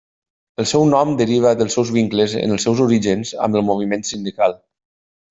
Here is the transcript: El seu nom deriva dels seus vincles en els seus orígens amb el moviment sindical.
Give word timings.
El 0.61 0.67
seu 0.69 0.85
nom 0.93 1.11
deriva 1.19 1.51
dels 1.59 1.75
seus 1.79 1.91
vincles 1.97 2.33
en 2.45 2.55
els 2.57 2.65
seus 2.69 2.81
orígens 2.89 3.35
amb 3.49 3.59
el 3.63 3.67
moviment 3.69 4.07
sindical. 4.13 4.57